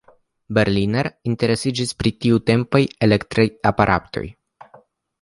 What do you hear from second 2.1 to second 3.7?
tiutempaj elektraj